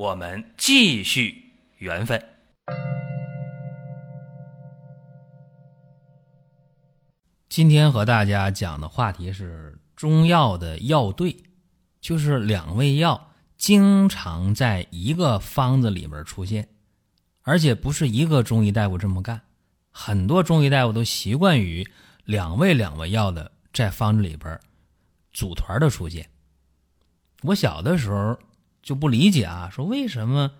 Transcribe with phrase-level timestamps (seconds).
[0.00, 2.18] 我们继续缘分。
[7.50, 11.36] 今天和大家讲的话题是中药的药对，
[12.00, 16.66] 就是两味药经常在一个方子里边出现，
[17.42, 19.38] 而且不是一个中医大夫这么干，
[19.90, 21.86] 很多中医大夫都习惯于
[22.24, 24.58] 两味两味药的在方子里边
[25.30, 26.26] 组团的出现。
[27.42, 28.38] 我小的时候。
[28.82, 30.52] 就不理解啊，说为什么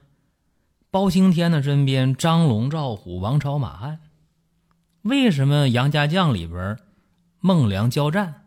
[0.91, 4.01] 包青天的身边张龙赵虎王朝马汉，
[5.02, 6.79] 为什么杨家将里边
[7.38, 8.46] 孟良交战，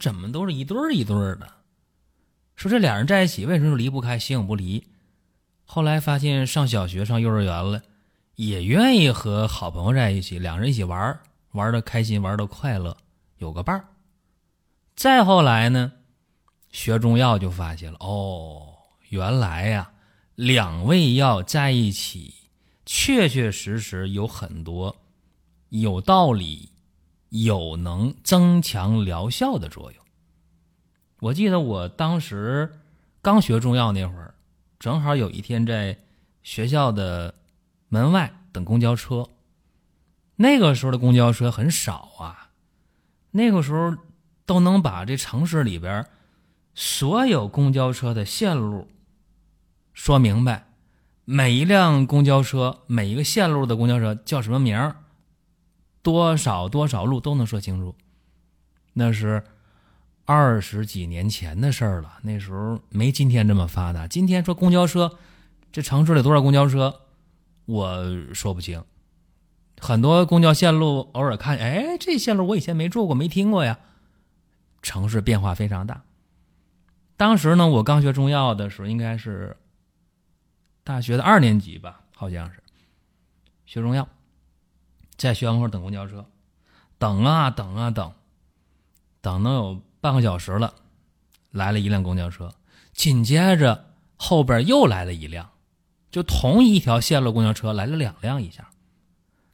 [0.00, 1.46] 怎么都是一对儿一对儿的？
[2.56, 4.86] 说这俩人在一起为什么就离不开，形影不离？
[5.64, 7.82] 后来发现上小学上幼儿园了，
[8.34, 11.18] 也愿意和好朋友在一起，两人一起玩，
[11.52, 12.96] 玩的开心，玩的快乐，
[13.38, 13.84] 有个伴儿。
[14.94, 15.92] 再后来呢，
[16.70, 18.68] 学中药就发现了哦。
[19.12, 19.92] 原来呀，
[20.36, 22.32] 两味药在一起，
[22.86, 24.96] 确确实实有很多
[25.68, 26.70] 有道理、
[27.28, 30.02] 有能增强疗效的作用。
[31.20, 32.80] 我记得我当时
[33.20, 34.34] 刚学中药那会儿，
[34.78, 35.98] 正好有一天在
[36.42, 37.34] 学校的
[37.88, 39.28] 门外等公交车。
[40.36, 42.48] 那个时候的公交车很少啊，
[43.30, 43.94] 那个时候
[44.46, 46.06] 都能把这城市里边
[46.74, 48.88] 所有公交车的线路。
[49.92, 50.66] 说明白，
[51.24, 54.96] 每一辆公交车，每一个线路的公交车叫什么名儿，
[56.02, 57.94] 多少多少路都能说清楚。
[58.94, 59.44] 那是
[60.24, 64.08] 二十几年前的事儿了，那时候没今天这么发达。
[64.08, 65.18] 今天说公交车，
[65.70, 67.00] 这城市里多少公交车，
[67.66, 68.82] 我说不清。
[69.78, 73.78] 很多公交线路偶尔看，哎，这线路我以前没坐过，没听过呀。
[74.80, 76.02] 城市变化非常大。
[77.16, 79.56] 当时呢，我刚学中药的时候，应该是。
[80.84, 82.60] 大学的二年级吧，好像是
[83.66, 84.08] 学中药，
[85.16, 86.26] 在学校门口等公交车，
[86.98, 88.12] 等啊等啊等，
[89.20, 90.74] 等能有半个小时了，
[91.52, 92.52] 来了一辆公交车，
[92.92, 95.50] 紧接着后边又来了一辆，
[96.10, 98.68] 就同一条线路公交车来了两辆一下，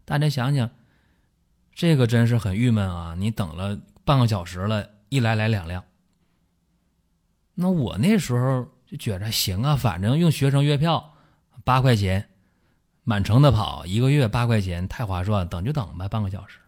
[0.07, 0.71] 大家想想，
[1.75, 3.15] 这个真是很郁闷啊！
[3.19, 5.85] 你等了半个小时了，一来来两辆，
[7.55, 11.15] 那我那时候就觉着行啊，反正用学生月票。
[11.69, 12.31] 八块钱，
[13.05, 15.47] 满城的跑，一个月八块钱，太划算。
[15.51, 16.61] 等就等吧，半个小时，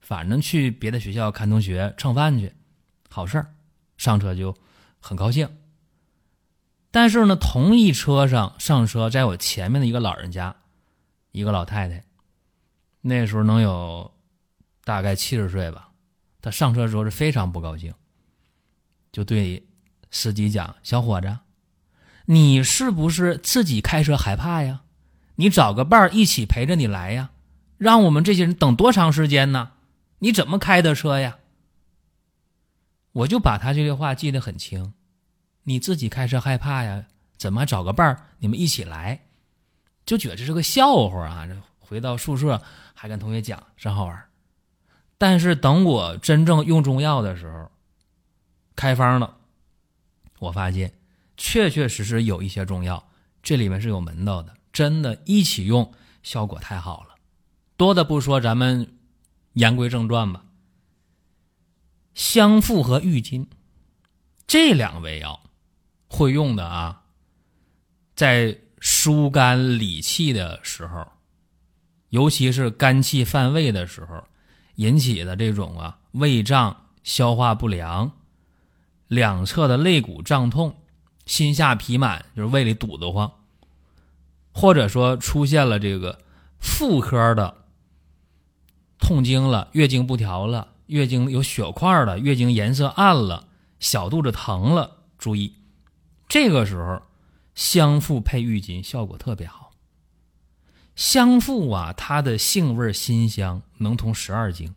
[0.00, 2.54] 反正去别的学校看同学蹭饭去，
[3.10, 3.54] 好事儿。
[3.98, 4.56] 上车就
[5.00, 5.58] 很高兴。
[6.90, 10.56] 但是呢，同一车上上车，在我前面的一个老人家，
[11.32, 12.02] 一个老太太，
[13.02, 14.10] 那时候能有
[14.82, 15.90] 大概七十岁吧。
[16.40, 17.92] 她上车的时候是非常不高兴，
[19.12, 19.68] 就对
[20.10, 21.38] 司机讲：“小伙子。”
[22.26, 24.82] 你是不是自己开车害怕呀？
[25.36, 27.30] 你找个伴儿一起陪着你来呀？
[27.78, 29.72] 让我们这些人等多长时间呢？
[30.20, 31.38] 你怎么开的车呀？
[33.12, 34.92] 我就把他这句话记得很清。
[35.64, 37.04] 你自己开车害怕呀？
[37.36, 38.22] 怎么找个伴儿？
[38.38, 39.20] 你们一起来，
[40.04, 41.46] 就觉得这是个笑话啊！
[41.78, 42.60] 回到宿舍
[42.94, 44.24] 还跟同学讲，真好玩。
[45.18, 47.70] 但是等我真正用中药的时候，
[48.74, 49.36] 开方了，
[50.38, 50.92] 我发现。
[51.36, 53.10] 确确实实有一些中药，
[53.42, 55.92] 这里面是有门道的，真的，一起用
[56.22, 57.14] 效果太好了。
[57.76, 58.96] 多的不说，咱们
[59.52, 60.44] 言归正传吧。
[62.14, 63.48] 香附和郁金
[64.46, 65.38] 这两味药
[66.08, 67.02] 会用的啊，
[68.14, 71.06] 在疏肝理气的时候，
[72.08, 74.24] 尤其是肝气犯胃的时候
[74.76, 78.10] 引起的这种啊胃胀、消化不良、
[79.08, 80.74] 两侧的肋骨胀痛。
[81.26, 83.30] 心下痞满，就是胃里堵得慌，
[84.52, 86.20] 或者说出现了这个
[86.60, 87.66] 妇科的
[88.98, 93.48] 痛经了，月经不调了，月经有血块了，月经颜色暗了，
[93.80, 95.52] 小肚子疼了，注意，
[96.28, 97.02] 这个时候
[97.56, 99.72] 香附配郁金效果特别好。
[100.94, 104.74] 香附啊，它的性味辛香，能通十二经，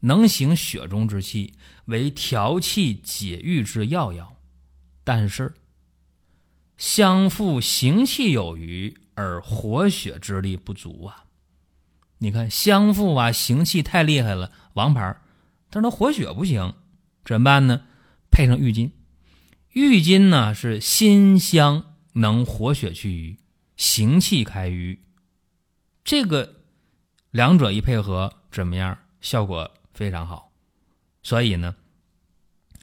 [0.00, 1.52] 能行血中之气，
[1.86, 4.36] 为调气解郁之要药，
[5.02, 5.52] 但是。
[6.76, 11.24] 香附行气有余，而活血之力不足啊。
[12.18, 15.16] 你看香附啊，行气太厉害了，王牌，
[15.70, 16.74] 但是它活血不行，
[17.24, 17.82] 怎么办呢？
[18.30, 18.92] 配上郁金，
[19.70, 23.38] 郁金呢是辛香，能活血去瘀，
[23.76, 25.00] 行气开瘀。
[26.02, 26.56] 这个
[27.30, 28.98] 两者一配合，怎么样？
[29.20, 30.52] 效果非常好。
[31.22, 31.76] 所以呢，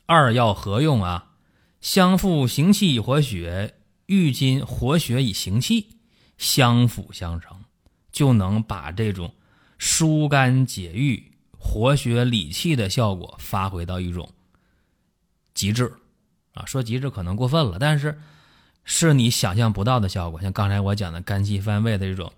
[0.06, 1.34] 二药合用啊，
[1.82, 3.76] 香附行气活血，
[4.12, 5.88] 郁金活血以行气，
[6.38, 7.63] 相辅相成，
[8.12, 9.34] 就能把这种
[9.78, 14.30] 疏肝解郁、活血理气的效果发挥到一种
[15.54, 15.94] 极致
[16.54, 16.66] 啊！
[16.66, 18.19] 说极致可能过分了，但是
[18.84, 20.42] 是你想象不到的效果。
[20.42, 22.34] 像刚才我讲的肝气犯胃的这种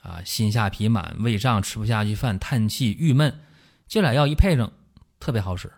[0.00, 3.38] 啊，心下痞满、胃胀、吃不下去饭、叹气、郁闷，
[3.86, 4.72] 这俩药一配上。
[5.20, 5.70] 特别好使，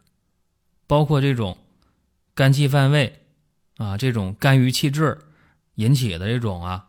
[0.87, 1.59] 包括这种
[2.37, 3.24] 肝气犯胃
[3.77, 5.19] 啊，这种肝郁气滞
[5.75, 6.89] 引起的这种啊，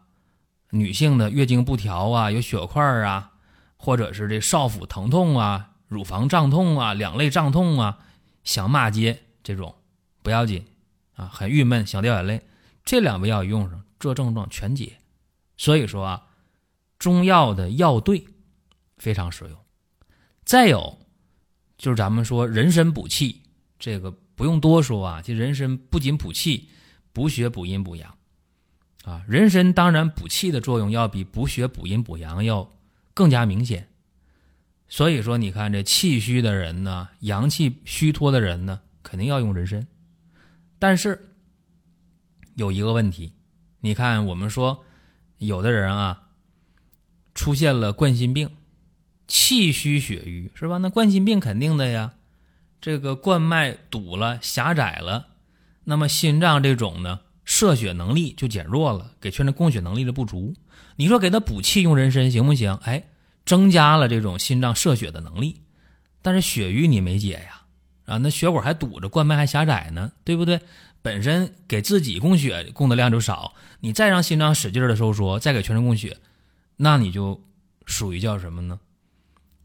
[0.69, 3.33] 女性的月经不调啊，有血块啊，
[3.77, 7.99] 或者是这少腹疼痛啊，乳房胀痛啊，两肋胀痛啊，
[8.43, 9.75] 想骂街这种
[10.21, 10.65] 不要紧
[11.15, 12.41] 啊，很郁闷想掉眼泪，
[12.83, 14.97] 这两味药用上，这症状全解。
[15.57, 16.27] 所以说啊，
[16.99, 18.25] 中药的药对
[18.97, 19.57] 非常实用。
[20.43, 20.99] 再有。
[21.77, 23.41] 就是咱们说人参补气，
[23.77, 25.21] 这个不用多说啊。
[25.21, 26.69] 这人参不仅补气、
[27.13, 28.15] 补血、补阴、补阳，
[29.03, 32.69] 啊，人参当然补气的作用要比补血、补阴、补阳要
[33.13, 33.87] 更加明显。
[34.87, 39.87] 所以说，你看这气虚的人呢，阳气虚脱的人呢，肯定要用人参。
[40.77, 41.33] 但是
[42.55, 43.33] 有一个问题，
[43.79, 44.83] 你看我们说
[45.39, 46.29] 有的人啊，
[47.33, 48.49] 出现了冠心病。
[49.27, 50.77] 气虚血瘀是吧？
[50.77, 52.13] 那冠心病肯定的呀，
[52.85, 55.25] 这个冠脉堵了、狭窄了，
[55.85, 60.53] 那么心脏这种呢，摄血能力就减弱了，给全身供血能力的不足。
[60.95, 62.75] 你说给他补气用人参行不行？
[62.83, 63.03] 哎，
[63.43, 65.63] 增加了这种心脏摄血的能力，
[66.21, 67.63] 但是血瘀你没解呀，
[68.05, 70.61] 啊，那血管还堵着，冠脉还狭窄呢，对不对？
[71.01, 76.15] 本身给自己供血供的量就少，你再让心脏使劲的收缩，再给全身供血，
[76.77, 77.43] 那你就
[77.87, 78.79] 属于叫什么呢？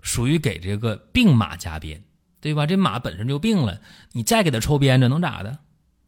[0.01, 2.03] 属于给这个病马加鞭，
[2.41, 2.67] 对吧？
[2.67, 3.81] 这马本身就病了，
[4.13, 5.59] 你再给他抽鞭子能咋的？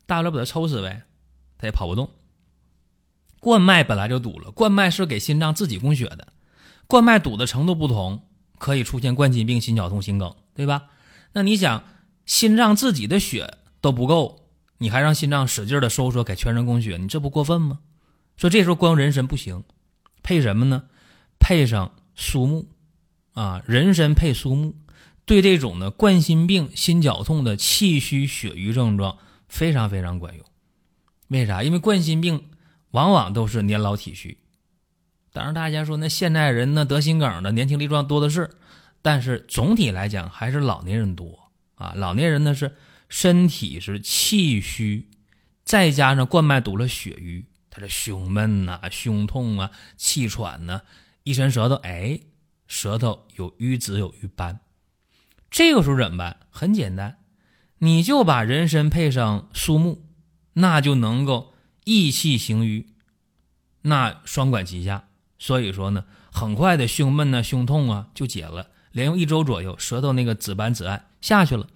[0.06, 1.02] 大不了把他抽死呗，
[1.58, 2.11] 他也跑不动。
[3.40, 6.29] 冠脉本来就堵了，冠脉是给心脏自己供血的，
[6.87, 8.23] 冠脉堵的程度不同，
[8.58, 10.84] 可以出现冠心病、心绞痛、心梗，对吧？
[11.32, 11.84] 那你想，
[12.25, 14.49] 心脏自己的血都不够，
[14.79, 17.81] 你还让心脏使劲的收缩给全身供血，你这不过分吗？
[18.37, 19.64] 说这时候光人参不行，
[20.23, 20.84] 配什么呢？
[21.38, 22.69] 配上苏木。
[23.34, 24.75] 啊，人参配苏木，
[25.24, 30.44] 对这种的冠心病、心绞痛的气虚血瘀症状非常非常管用。
[31.28, 31.62] 为啥？
[31.62, 32.50] 因为冠心病
[32.90, 34.38] 往往都是年老体虚。
[35.32, 38.50] 当然，大家说那现代人呢得心梗的年轻力壮多的是，
[39.00, 41.92] 但是总体来讲还是老年人多啊。
[41.96, 42.76] 老年人呢是
[43.08, 45.08] 身体是气虚，
[45.64, 50.82] 再加上冠脉堵了血瘀，他这胸闷呐、胸痛啊、气喘呐，
[51.22, 52.20] 一伸舌头，哎。
[52.69, 54.58] 舌头有瘀紫有瘀斑，
[55.52, 56.38] 这个时候怎么办？
[56.50, 57.19] 很简单，
[57.78, 60.02] 你就把人参配上苏木，
[60.54, 61.52] 那就能够
[61.84, 62.87] 益气行瘀，
[63.82, 65.04] 那双管齐下。
[65.38, 71.67] 所以说呢，很快的胸闷呢、胸痛啊就解了，连用一周左右，舌头那个紫斑紫暗下去了。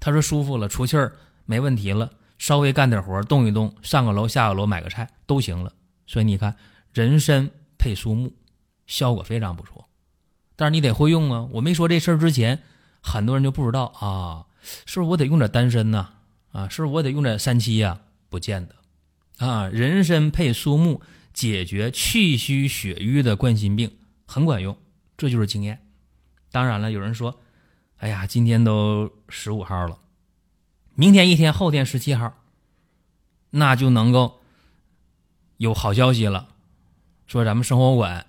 [0.00, 5.72] 他说舒服了，出气儿没问题了，稍微干点活，动一动，上个楼下个楼买个菜都行了。
[6.04, 6.56] 所以你看，
[6.92, 8.32] 人参配苏木，
[8.88, 9.88] 效果非常不错。
[10.56, 11.48] 但是你得会用啊！
[11.52, 12.62] 我没说这事儿之前，
[13.00, 14.46] 很多人就不知道啊，
[14.86, 16.08] 是不是我得用点丹参呢？
[16.52, 18.00] 啊，是不是我得用点三七呀？
[18.28, 21.00] 不见得，啊，人参配苏木
[21.32, 23.90] 解决气虚血瘀的冠心病
[24.26, 24.76] 很管用，
[25.16, 25.80] 这就是经验。
[26.50, 27.40] 当然了，有人说，
[27.96, 29.98] 哎呀，今天都十五号了，
[30.94, 32.34] 明天一天，后天十七号，
[33.50, 34.40] 那就能够
[35.56, 36.48] 有好消息了，
[37.26, 38.26] 说咱们生活馆。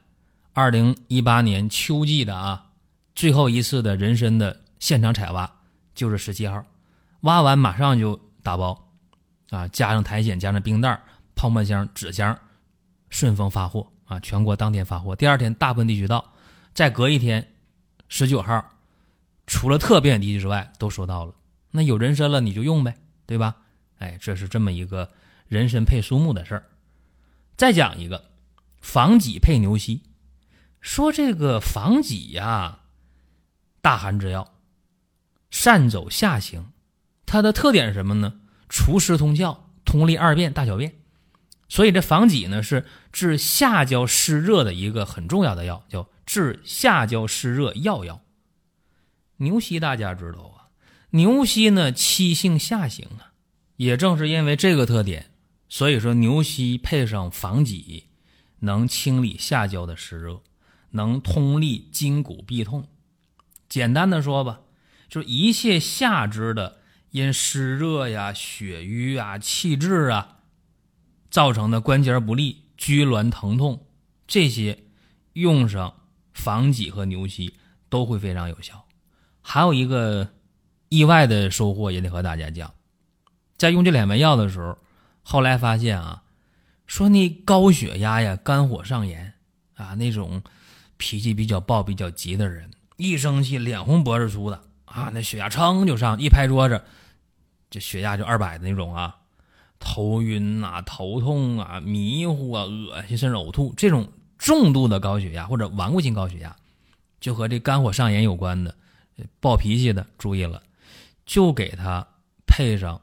[0.54, 2.72] 二零一八年秋季的啊，
[3.16, 5.50] 最后一次的人参的现场采挖
[5.94, 6.66] 就是十七号，
[7.22, 8.92] 挖完马上就打包，
[9.52, 11.00] 啊，加上苔藓，加上冰袋、
[11.36, 12.38] 泡沫箱、纸箱，
[13.12, 15.16] 顺丰发货啊，全国当天发货。
[15.16, 16.34] 第二天大部分地区到，
[16.74, 17.54] 再隔一天，
[18.10, 18.72] 十九号，
[19.46, 21.36] 除了特别地区之外都收到了。
[21.70, 22.98] 那有人参了你就用呗，
[23.28, 23.56] 对吧？
[24.00, 25.12] 哎，这是这么一个
[25.48, 26.66] 人参配苏木的事儿。
[27.56, 28.32] 再讲一个，
[28.82, 30.02] 防己配牛膝。
[30.80, 32.80] 说这个防己呀，
[33.80, 34.52] 大寒之药，
[35.52, 36.72] 善走下行，
[37.28, 38.40] 它的特点是什么呢？
[38.68, 40.96] 除湿通窍，通利二便、大小便。
[41.70, 48.22] 所以这防己呢是治下焦湿热的一个很重要的药，叫治下焦湿热要药。
[49.38, 50.68] 牛膝大家知道啊，
[51.12, 53.32] 牛膝呢气性下行啊，
[53.78, 55.32] 也正是因为这个特点，
[55.70, 58.06] 所以说牛膝配上防己，
[58.60, 60.42] 能清理下焦的湿热，
[60.92, 62.88] 能通利筋骨痹痛。
[63.70, 64.60] 简单的说吧，
[65.12, 66.80] 就一切下肢的
[67.12, 70.38] 因湿热呀、血瘀啊、气滞啊。
[71.30, 73.86] 造成的关节不利、拘挛疼痛，
[74.28, 74.84] 这些
[75.32, 75.94] 用上
[76.34, 77.54] 防己和牛膝
[77.88, 78.86] 都会非常有效。
[79.42, 80.28] 还有一个
[80.90, 82.74] 意外的收获也得和大家讲，
[83.56, 84.78] 在用这两味药的时候，
[85.24, 86.24] 后来发现啊，
[86.86, 89.34] 说那高血压呀、肝火上炎
[89.76, 90.44] 啊，那种
[90.98, 94.62] 脾气比较暴、比较急的人，一生气脸红脖子粗的
[94.92, 96.82] 啊，那血压噌就上，一拍桌子，
[97.70, 99.18] 这血压就二百的那种啊。
[99.84, 104.08] 头晕啊，头痛啊，迷糊啊，恶心甚至呕吐，这种
[104.38, 106.56] 重度的高血压或者顽固性高血压，
[107.20, 108.76] 就和这肝火上炎有关的，
[109.40, 110.62] 暴脾气的，注意了，
[111.26, 112.08] 就给他
[112.46, 113.02] 配上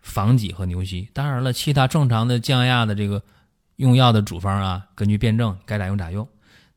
[0.00, 1.08] 防己和牛膝。
[1.12, 3.22] 当然了，其他正常的降压的这个
[3.76, 6.28] 用药的主方啊，根据辩证该咋用咋用。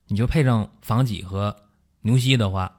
[0.06, 1.56] 你就配上防己和
[2.02, 2.77] 牛膝的话，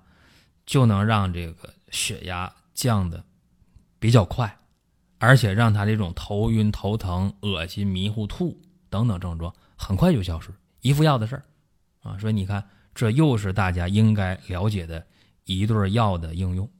[0.68, 3.24] 就能让这个血压降的
[3.98, 4.54] 比较快。
[5.20, 8.56] 而且让他这种头晕、头疼、恶心、迷糊、吐
[8.88, 11.42] 等等症状很快就消失，一副药的事儿
[12.02, 12.16] 啊！
[12.18, 15.04] 所以你看，这又是大家应该了解的
[15.42, 16.70] 一对药的应用。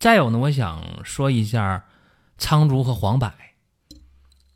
[0.00, 1.84] 再有呢，我想说一下
[2.36, 3.32] 苍术和黄柏。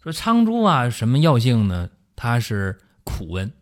[0.03, 1.89] 说苍术啊，什么药性呢？
[2.17, 3.53] 它是苦温，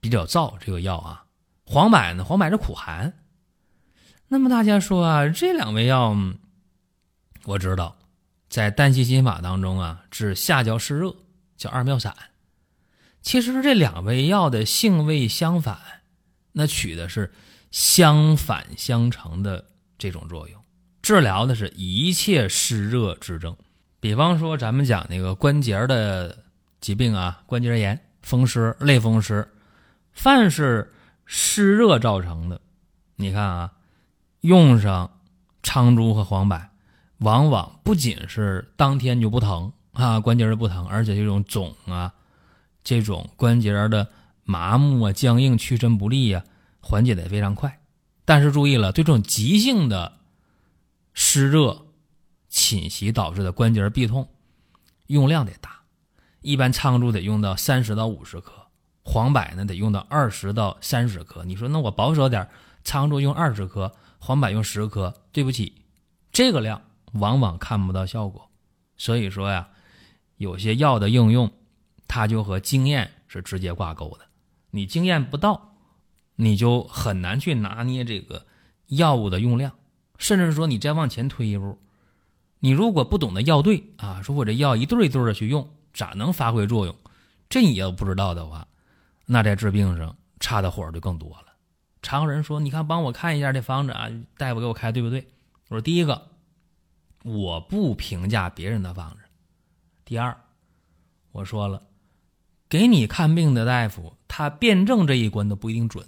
[0.00, 1.24] 比较燥，这个药啊。
[1.72, 3.12] 黄柏呢，黄柏是苦寒。
[4.26, 6.16] 那么大家说啊，这两味药。
[7.44, 7.96] 我知道，
[8.48, 11.14] 在丹溪心法当中啊，治下焦湿热
[11.56, 12.12] 叫二妙散。
[13.22, 15.78] 其实这两味药的性味相反，
[16.50, 17.32] 那取的是
[17.70, 19.64] 相反相成的
[19.96, 20.60] 这种作用，
[21.02, 23.56] 治疗的是一切湿热之症。
[24.00, 26.36] 比方说，咱们讲那个关节的
[26.80, 29.48] 疾病啊，关节炎、风湿、类风湿，
[30.12, 30.92] 凡是
[31.32, 32.60] 湿热造成的，
[33.14, 33.72] 你看啊，
[34.40, 35.20] 用上
[35.62, 36.60] 苍术和黄柏。
[37.18, 42.12] 往往不仅是当天就不疼啊，关节儿不疼，而且这种肿啊，
[42.82, 44.10] 这种关节的
[44.42, 46.42] 麻木啊、僵硬、屈伸不利啊，
[46.80, 47.80] 缓解的也非常快。
[48.24, 50.18] 但是注意了，对这种急性的
[51.14, 51.86] 湿热
[52.48, 54.28] 侵袭导致的关节痹痛，
[55.06, 55.82] 用量得大。
[56.40, 58.66] 一般苍术得用到三十到五十克，
[59.12, 61.44] 黄柏呢得用到二十到三十克。
[61.44, 62.48] 你说那我保守点，
[62.84, 65.12] 沧州用二十克，黄柏用十克。
[65.32, 65.82] 对不起，
[66.30, 66.80] 这个量。
[67.14, 68.48] 往往看不到效果，
[68.96, 69.68] 所以说呀，
[70.36, 71.50] 有些药的应用，
[72.06, 74.26] 它就和经验是直接挂钩的。
[74.70, 75.74] 你经验不到，
[76.36, 78.46] 你就很难去拿捏这个
[78.86, 79.72] 药物的用量。
[80.18, 81.80] 甚至说，你再往前推一步，
[82.60, 86.94] 你如果不懂得药对啊，说我这药一对一对的去用，咋能发挥作用？
[87.48, 88.68] 这你要不知道的话，
[89.32, 91.46] 那在治病上差的火就更多了。
[92.02, 95.24] 常人说，你看，帮我看一下这方子啊，大夫给我开对不对？
[95.68, 96.26] 我说第一个。
[97.22, 99.18] 我不评价别人的方子。
[100.04, 100.36] 第二，
[101.30, 101.80] 我说了，
[102.68, 106.04] 给你看病的大夫，他辩证这一关都不一定准。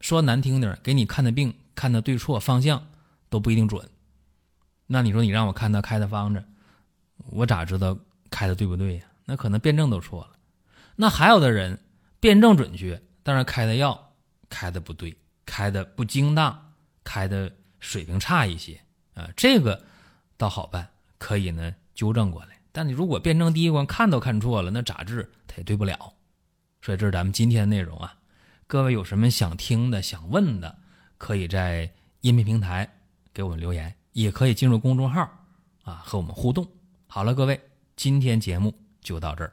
[0.00, 2.86] 说难听点，给你看的病看的对错方向
[3.30, 3.88] 都不一定准。
[4.86, 6.44] 那你说你让我看他开的方子，
[7.30, 7.96] 我咋知道
[8.28, 9.04] 开的对不对呀？
[9.24, 10.30] 那可能辩证都错了。
[10.96, 11.78] 那还有的人
[12.20, 14.12] 辩证准确，但是开的药
[14.48, 16.72] 开的不对，开的不精当，
[17.04, 18.80] 开的水平差一些
[19.14, 19.84] 啊，这个。
[20.40, 22.60] 倒好办，可以呢纠正过来。
[22.70, 26.14] 但你如果辩证第一关看都看错了，那咋治他也对不了。
[26.80, 28.14] 所以这是咱们今天的内容啊。
[28.68, 30.78] 各位有什么想听的、想问的，
[31.16, 32.88] 可以在音频平台
[33.34, 35.28] 给我们留言，也可以进入公众号
[35.82, 36.64] 啊和我们互动。
[37.08, 37.60] 好了，各位，
[37.96, 39.52] 今天节目就到这儿。